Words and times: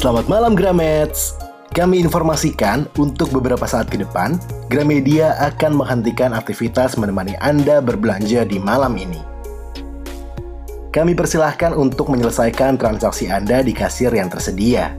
malam 0.00 0.56
Gramets. 0.56 1.36
Kami 1.76 2.00
informasikan 2.00 2.88
untuk 2.96 3.30
beberapa 3.36 3.68
saat 3.68 3.92
ke 3.92 4.00
depan, 4.00 4.40
Gramedia 4.72 5.36
akan 5.38 5.76
menghentikan 5.76 6.32
aktivitas 6.32 6.96
menemani 6.96 7.36
Anda 7.38 7.84
berbelanja 7.84 8.48
di 8.48 8.56
malam 8.58 8.96
ini. 8.96 9.20
Kami 10.90 11.12
persilahkan 11.14 11.76
untuk 11.76 12.10
menyelesaikan 12.10 12.80
transaksi 12.80 13.30
Anda 13.30 13.62
di 13.62 13.70
kasir 13.70 14.10
yang 14.10 14.26
tersedia. 14.32 14.96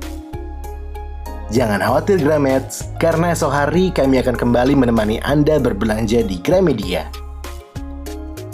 Jangan 1.52 1.84
khawatir 1.84 2.22
Gramets, 2.24 2.88
karena 2.96 3.36
esok 3.36 3.52
hari 3.52 3.92
kami 3.92 4.24
akan 4.24 4.38
kembali 4.40 4.78
menemani 4.78 5.20
Anda 5.20 5.60
berbelanja 5.60 6.24
di 6.24 6.40
Gramedia. 6.40 7.12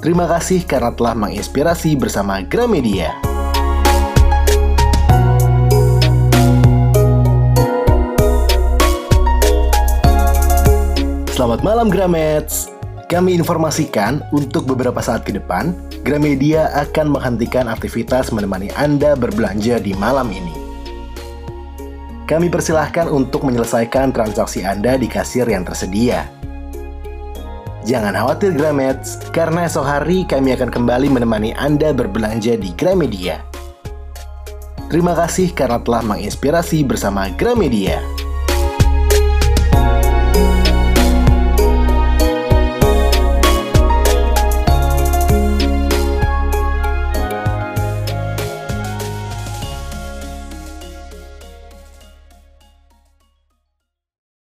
Terima 0.01 0.25
kasih 0.25 0.65
karena 0.65 0.89
telah 0.95 1.13
menginspirasi 1.13 1.93
bersama 1.99 2.41
Gramedia. 2.41 3.36
Selamat 11.37 11.61
malam 11.61 11.93
Gramets. 11.93 12.65
Kami 13.13 13.37
informasikan 13.37 14.25
untuk 14.33 14.65
beberapa 14.65 14.97
saat 15.05 15.21
ke 15.21 15.37
depan, 15.37 15.69
Gramedia 16.01 16.73
akan 16.73 17.13
menghentikan 17.13 17.69
aktivitas 17.69 18.33
menemani 18.33 18.73
Anda 18.73 19.13
berbelanja 19.13 19.77
di 19.77 19.93
malam 20.01 20.33
ini. 20.33 20.49
Kami 22.25 22.49
persilahkan 22.49 23.13
untuk 23.13 23.45
menyelesaikan 23.45 24.17
transaksi 24.17 24.65
Anda 24.65 24.97
di 24.97 25.05
kasir 25.05 25.45
yang 25.45 25.61
tersedia. 25.61 26.25
Jangan 27.85 28.17
khawatir 28.17 28.57
Gramets, 28.57 29.21
karena 29.29 29.69
esok 29.69 29.85
hari 29.85 30.25
kami 30.25 30.57
akan 30.57 30.73
kembali 30.73 31.21
menemani 31.21 31.53
Anda 31.53 31.93
berbelanja 31.93 32.57
di 32.57 32.73
Gramedia. 32.73 33.45
Terima 34.89 35.13
kasih 35.13 35.53
karena 35.53 35.77
telah 35.85 36.01
menginspirasi 36.01 36.81
bersama 36.81 37.29
Gramedia. 37.37 38.16